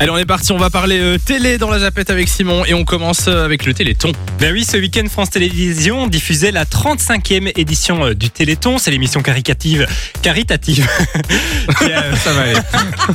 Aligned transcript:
Allez, 0.00 0.12
on 0.12 0.16
est 0.16 0.26
parti, 0.26 0.52
on 0.52 0.58
va 0.58 0.70
parler 0.70 1.00
euh, 1.00 1.18
télé 1.18 1.58
dans 1.58 1.70
la 1.70 1.80
zapette 1.80 2.08
avec 2.08 2.28
Simon 2.28 2.64
et 2.64 2.72
on 2.72 2.84
commence 2.84 3.24
euh, 3.26 3.44
avec 3.44 3.66
le 3.66 3.74
Téléthon. 3.74 4.12
Ben 4.38 4.52
oui, 4.52 4.62
ce 4.64 4.76
week-end, 4.76 5.02
France 5.10 5.30
Télévisions 5.30 6.06
diffusait 6.06 6.52
la 6.52 6.64
35e 6.66 7.50
édition 7.56 8.04
euh, 8.04 8.14
du 8.14 8.30
Téléthon. 8.30 8.78
C'est 8.78 8.92
l'émission 8.92 9.22
caricative, 9.22 9.88
caritative. 10.22 10.88
Qui, 11.80 11.86
euh, 11.90 12.14
Ça 12.14 12.32
va 12.32 12.42
aller. 12.42 12.54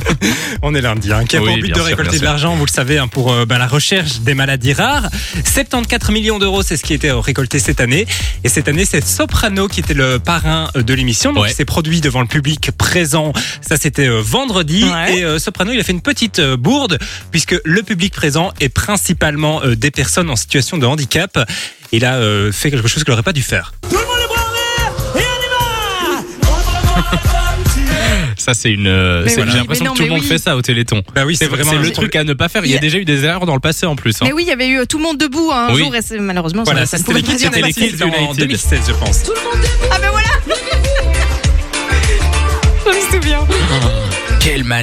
on 0.62 0.74
est 0.74 0.82
lundi, 0.82 1.10
hein, 1.10 1.24
qui 1.26 1.38
a 1.38 1.40
Oui, 1.40 1.52
pour 1.52 1.56
but 1.56 1.68
de 1.70 1.74
sûr, 1.76 1.84
récolter 1.86 2.18
de 2.18 2.24
l'argent, 2.24 2.54
vous 2.54 2.66
le 2.66 2.70
savez, 2.70 2.98
hein, 2.98 3.08
pour 3.08 3.32
euh, 3.32 3.46
ben, 3.46 3.56
la 3.56 3.66
recherche 3.66 4.20
des 4.20 4.34
maladies 4.34 4.74
rares. 4.74 5.08
74 5.42 6.12
millions 6.12 6.38
d'euros, 6.38 6.62
c'est 6.62 6.76
ce 6.76 6.82
qui 6.84 6.92
a 6.92 6.96
été 6.96 7.08
euh, 7.08 7.18
récolté 7.18 7.60
cette 7.60 7.80
année. 7.80 8.06
Et 8.44 8.50
cette 8.50 8.68
année, 8.68 8.84
c'est 8.84 9.02
Soprano 9.02 9.68
qui 9.68 9.80
était 9.80 9.94
le 9.94 10.18
parrain 10.18 10.68
euh, 10.76 10.82
de 10.82 10.92
l'émission. 10.92 11.32
Donc, 11.32 11.44
Ouais. 11.44 11.50
il 11.50 11.54
s'est 11.54 11.64
produit 11.64 12.02
devant 12.02 12.20
le 12.20 12.26
public 12.26 12.72
présent. 12.76 13.32
Ça, 13.62 13.78
c'était 13.78 14.06
euh, 14.06 14.20
vendredi. 14.20 14.84
Ouais. 14.84 15.16
Et 15.20 15.24
euh, 15.24 15.38
Soprano, 15.38 15.72
il 15.72 15.80
a 15.80 15.82
fait 15.82 15.92
une 15.92 16.02
petite 16.02 16.40
euh, 16.40 16.58
puisque 17.30 17.56
le 17.64 17.82
public 17.82 18.12
présent 18.14 18.52
est 18.60 18.68
principalement 18.68 19.62
euh, 19.64 19.74
des 19.76 19.90
personnes 19.90 20.30
en 20.30 20.36
situation 20.36 20.78
de 20.78 20.86
handicap. 20.86 21.38
Il 21.92 22.04
a 22.04 22.14
euh, 22.16 22.50
fait 22.52 22.70
quelque 22.70 22.88
chose 22.88 23.04
qu'il 23.04 23.12
n'aurait 23.12 23.22
pas 23.22 23.32
dû 23.32 23.42
faire. 23.42 23.72
Ça, 28.36 28.52
c'est 28.52 28.70
une. 28.72 28.86
euh, 28.88 29.22
oui, 29.24 29.30
J'ai 29.34 29.42
l'impression 29.58 29.84
non, 29.86 29.92
que 29.92 29.96
tout 29.98 30.02
le 30.04 30.10
monde 30.10 30.20
oui. 30.20 30.26
fait 30.26 30.36
ça 30.38 30.54
au 30.56 30.60
Téléthon. 30.60 31.02
Bah 31.14 31.22
oui, 31.24 31.34
C'est 31.36 31.46
vraiment 31.46 31.72
le 31.72 31.90
truc 31.92 32.14
à 32.14 32.24
ne 32.24 32.34
pas 32.34 32.48
faire. 32.50 32.64
Il 32.66 32.70
y 32.70 32.76
a 32.76 32.78
déjà 32.78 32.98
eu 32.98 33.04
des 33.06 33.24
erreurs 33.24 33.46
dans 33.46 33.54
le 33.54 33.60
passé 33.60 33.86
en 33.86 33.96
plus. 33.96 34.16
hein. 34.20 34.24
Mais 34.26 34.32
oui, 34.32 34.42
il 34.46 34.48
y 34.48 34.52
avait 34.52 34.68
eu 34.68 34.86
tout 34.86 34.98
le 34.98 35.04
monde 35.04 35.16
debout 35.16 35.50
hein, 35.52 35.68
un 35.70 35.74
Oui. 35.74 35.80
jour 35.80 35.94
et 35.94 36.00
malheureusement 36.18 36.62
Voilà, 36.64 36.84
ça, 36.84 36.98
ça 36.98 37.04
ne 37.10 37.20
pas 37.20 37.32
c'était 37.38 37.56
en 37.56 37.58
United. 37.62 38.36
2016, 38.36 38.80
je 38.88 38.92
pense. 38.92 39.22
Ah 39.90 39.98
ben 40.00 40.10
voilà 40.10 40.28
Je 42.84 42.90
me 42.90 43.00
souviens. 43.14 43.40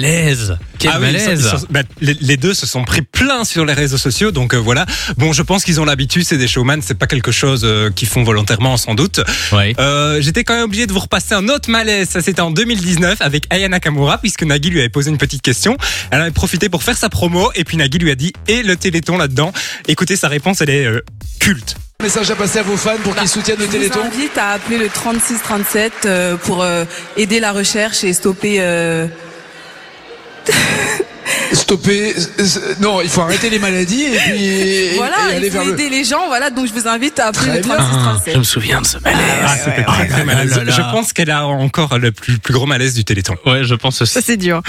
Malaise 0.00 0.56
Quel 0.78 0.90
Ah 0.94 0.98
oui, 1.00 1.06
ils 1.08 1.12
malaise 1.12 1.42
sont- 1.42 1.56
ils 1.56 1.60
sont- 1.60 1.66
bah, 1.70 1.80
les, 2.00 2.14
les 2.20 2.36
deux 2.36 2.54
se 2.54 2.66
sont 2.66 2.84
pris 2.84 3.02
plein 3.02 3.44
sur 3.44 3.64
les 3.64 3.72
réseaux 3.72 3.98
sociaux, 3.98 4.30
donc 4.30 4.54
euh, 4.54 4.58
voilà. 4.58 4.86
Bon, 5.16 5.32
je 5.32 5.42
pense 5.42 5.64
qu'ils 5.64 5.80
ont 5.80 5.84
l'habitude, 5.84 6.24
c'est 6.24 6.36
des 6.38 6.48
showman, 6.48 6.80
c'est 6.82 6.96
pas 6.98 7.06
quelque 7.06 7.32
chose 7.32 7.62
euh, 7.64 7.90
qu'ils 7.90 8.08
font 8.08 8.22
volontairement, 8.22 8.76
sans 8.76 8.94
doute. 8.94 9.20
Ouais. 9.52 9.74
Euh, 9.78 10.20
J'étais 10.20 10.44
quand 10.44 10.54
même 10.54 10.64
obligé 10.64 10.86
de 10.86 10.92
vous 10.92 10.98
repasser 11.00 11.34
un 11.34 11.48
autre 11.48 11.70
malaise. 11.70 12.08
Ça, 12.10 12.20
c'était 12.20 12.40
en 12.42 12.50
2019 12.50 13.20
avec 13.20 13.44
Aya 13.50 13.68
Nakamura, 13.68 14.18
puisque 14.18 14.42
Nagui 14.44 14.70
lui 14.70 14.80
avait 14.80 14.88
posé 14.88 15.10
une 15.10 15.18
petite 15.18 15.42
question. 15.42 15.76
Elle 16.10 16.20
avait 16.22 16.30
profité 16.30 16.68
pour 16.68 16.82
faire 16.82 16.96
sa 16.96 17.08
promo, 17.08 17.50
et 17.54 17.64
puis 17.64 17.76
Nagui 17.76 17.98
lui 17.98 18.10
a 18.10 18.14
dit 18.14 18.32
et 18.46 18.62
le 18.62 18.76
Téléthon 18.76 19.18
là-dedans? 19.18 19.52
Écoutez, 19.88 20.16
sa 20.16 20.28
réponse, 20.28 20.60
elle 20.60 20.70
est 20.70 20.86
euh, 20.86 21.00
culte. 21.40 21.76
Message 22.00 22.30
à 22.30 22.36
passer 22.36 22.60
à 22.60 22.62
vos 22.62 22.76
fans 22.76 22.96
pour 23.02 23.16
qu'ils 23.16 23.28
soutiennent 23.28 23.58
le 23.58 23.66
Bah, 23.66 23.72
Je 23.72 23.78
vous 23.78 23.88
Téléthon. 23.88 24.04
invite 24.06 24.38
à 24.38 24.50
appeler 24.52 24.78
le 24.78 24.88
3637 24.88 25.92
euh, 26.06 26.36
pour 26.36 26.62
euh, 26.62 26.84
aider 27.16 27.40
la 27.40 27.50
recherche 27.52 28.04
et 28.04 28.12
stopper. 28.12 28.60
Euh, 31.70 31.76
Stopper. 31.76 32.14
euh, 32.38 32.74
Non, 32.80 33.00
il 33.02 33.08
faut 33.08 33.20
arrêter 33.22 33.50
les 33.50 33.58
maladies 33.58 34.02
et 34.04 34.16
puis 34.18 34.88
voilà, 34.96 35.16
et 35.32 35.36
aller 35.36 35.46
il 35.46 35.52
faut 35.52 35.58
vers 35.58 35.66
le. 35.66 35.72
aider 35.74 35.88
les 35.90 36.04
gens. 36.04 36.26
Voilà, 36.28 36.50
donc 36.50 36.66
je 36.66 36.72
vous 36.72 36.88
invite 36.88 37.18
à 37.18 37.26
appeler 37.26 37.46
Très 37.46 37.56
le 37.58 37.62
bien. 37.62 37.74
3637. 37.76 38.34
Je 38.34 38.38
me 38.38 38.44
souviens 38.44 38.80
de 38.80 38.86
ce 38.86 38.98
malaise. 38.98 39.18
Ah, 39.44 39.56
c'était 39.56 39.84
très, 39.84 40.06
très 40.08 40.18
là 40.18 40.24
malaisant. 40.24 40.56
là 40.58 40.64
là. 40.64 40.72
Je 40.76 40.80
pense 40.96 41.12
qu'elle 41.12 41.30
a 41.30 41.46
encore 41.46 41.98
le 41.98 42.12
plus, 42.12 42.38
plus 42.38 42.52
gros 42.54 42.66
malaise 42.66 42.94
du 42.94 43.04
Téléthon. 43.04 43.36
Ouais, 43.46 43.64
je 43.64 43.74
pense 43.74 44.00
aussi. 44.02 44.12
Ça 44.12 44.20
c'est 44.22 44.36
dur. 44.36 44.62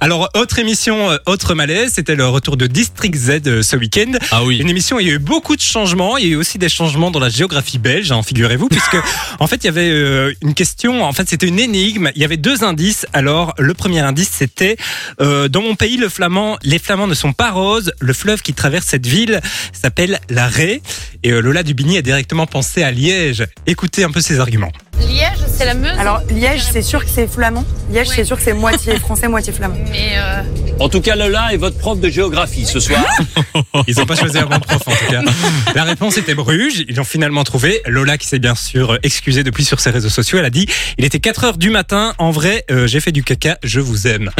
Alors, 0.00 0.28
autre 0.34 0.58
émission, 0.58 1.10
euh, 1.10 1.16
autre 1.26 1.54
malaise, 1.54 1.92
c'était 1.94 2.14
le 2.14 2.26
retour 2.26 2.56
de 2.56 2.66
District 2.66 3.14
Z 3.14 3.42
euh, 3.46 3.62
ce 3.62 3.76
week-end. 3.76 4.12
Ah 4.30 4.44
oui. 4.44 4.58
Une 4.58 4.68
émission, 4.70 4.96
où 4.96 5.00
il 5.00 5.06
y 5.06 5.10
a 5.10 5.14
eu 5.14 5.18
beaucoup 5.18 5.56
de 5.56 5.60
changements. 5.60 6.16
Il 6.16 6.24
y 6.26 6.28
a 6.28 6.32
eu 6.32 6.36
aussi 6.36 6.58
des 6.58 6.68
changements 6.68 7.10
dans 7.10 7.20
la 7.20 7.28
géographie 7.28 7.78
belge, 7.78 8.10
hein, 8.12 8.22
figurez-vous, 8.22 8.68
puisque 8.70 8.96
en 9.38 9.46
fait, 9.46 9.56
il 9.56 9.66
y 9.66 9.68
avait 9.68 9.90
euh, 9.90 10.32
une 10.42 10.54
question. 10.54 11.04
En 11.04 11.12
fait, 11.12 11.28
c'était 11.28 11.46
une 11.46 11.58
énigme. 11.58 12.10
Il 12.16 12.22
y 12.22 12.24
avait 12.24 12.36
deux 12.38 12.64
indices. 12.64 13.06
Alors, 13.12 13.54
le 13.58 13.74
premier 13.74 14.00
indice, 14.00 14.30
c'était 14.32 14.76
euh, 15.20 15.48
dans 15.48 15.62
mon 15.62 15.74
pays, 15.74 15.96
le 15.96 16.08
flamand, 16.08 16.39
les 16.62 16.78
Flamands 16.78 17.06
ne 17.06 17.14
sont 17.14 17.32
pas 17.32 17.50
roses. 17.50 17.92
Le 18.00 18.12
fleuve 18.12 18.42
qui 18.42 18.54
traverse 18.54 18.86
cette 18.86 19.06
ville 19.06 19.40
s'appelle 19.72 20.18
la 20.28 20.46
Ré. 20.46 20.82
Et 21.22 21.30
euh, 21.32 21.40
Lola 21.40 21.62
Dubini 21.62 21.98
a 21.98 22.02
directement 22.02 22.46
pensé 22.46 22.82
à 22.82 22.90
Liège. 22.90 23.44
Écoutez 23.66 24.04
un 24.04 24.10
peu 24.10 24.20
ses 24.20 24.40
arguments. 24.40 24.72
Liège, 25.00 25.38
c'est 25.56 25.64
la 25.64 25.74
Meuse. 25.74 25.98
Alors 25.98 26.22
Liège, 26.30 26.62
c'est 26.72 26.82
sûr 26.82 27.04
que 27.04 27.10
c'est 27.10 27.26
flamand. 27.26 27.64
Liège, 27.90 28.08
Oui. 28.08 28.14
c'est 28.16 28.24
sûr 28.24 28.36
que 28.36 28.42
c'est 28.42 28.52
moitié 28.52 28.98
français, 29.00 29.28
moitié 29.28 29.52
flamand. 29.52 29.76
Mais 29.90 30.12
euh, 30.16 30.42
En 30.78 30.88
tout 30.88 31.00
cas, 31.00 31.16
Lola 31.16 31.52
est 31.52 31.56
votre 31.56 31.76
prof 31.78 31.98
de 32.00 32.08
géographie 32.08 32.64
ce 32.66 32.80
soir. 32.80 33.04
Ils 33.86 33.96
n'ont 33.98 34.06
pas 34.06 34.16
choisi 34.16 34.38
un 34.38 34.46
bon 34.46 34.60
prof 34.60 34.82
en 34.86 34.90
tout 34.92 35.10
cas. 35.10 35.22
La 35.74 35.84
réponse 35.84 36.16
était 36.18 36.34
Bruges. 36.34 36.84
Ils 36.88 36.96
l'ont 36.96 37.04
finalement 37.04 37.44
trouvé. 37.44 37.80
Lola, 37.86 38.18
qui 38.18 38.26
s'est 38.26 38.38
bien 38.38 38.54
sûr 38.54 38.98
excusée 39.02 39.42
depuis 39.42 39.64
sur 39.64 39.80
ses 39.80 39.90
réseaux 39.90 40.08
sociaux, 40.10 40.38
elle 40.38 40.44
a 40.44 40.50
dit 40.50 40.66
il 40.98 41.04
était 41.04 41.20
4 41.20 41.44
heures 41.44 41.58
du 41.58 41.70
matin. 41.70 42.14
En 42.18 42.30
vrai, 42.30 42.64
euh, 42.70 42.86
j'ai 42.86 43.00
fait 43.00 43.12
du 43.12 43.22
caca. 43.24 43.58
Je 43.62 43.80
vous 43.80 44.06
aime. 44.06 44.30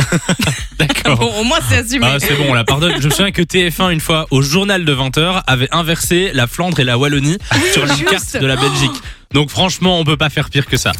D'accord. 1.10 1.32
Bon, 1.32 1.40
au 1.40 1.44
moins 1.44 1.58
c'est 1.68 1.76
assumé. 1.76 2.06
Ah, 2.08 2.16
c'est 2.18 2.34
bon, 2.34 2.46
on 2.48 2.54
la 2.54 2.64
pardonne. 2.64 3.00
Je 3.00 3.06
me 3.06 3.10
souviens 3.10 3.32
que 3.32 3.42
TF1, 3.42 3.92
une 3.92 4.00
fois, 4.00 4.26
au 4.30 4.42
journal 4.42 4.84
de 4.84 4.94
20h, 4.94 5.42
avait 5.46 5.68
inversé 5.72 6.30
la 6.32 6.46
Flandre 6.46 6.80
et 6.80 6.84
la 6.84 6.98
Wallonie 6.98 7.38
sur 7.72 7.86
la 7.86 7.94
juste. 7.94 8.10
carte 8.10 8.36
de 8.36 8.46
la 8.46 8.56
Belgique. 8.56 8.92
Donc 9.32 9.50
franchement, 9.50 9.98
on 9.98 10.04
peut 10.04 10.16
pas 10.16 10.30
faire 10.30 10.50
pire 10.50 10.66
que 10.66 10.76
ça. 10.76 10.92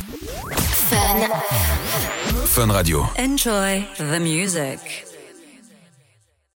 Enjoy 3.19 3.85
the 3.99 4.21
music. 4.21 5.10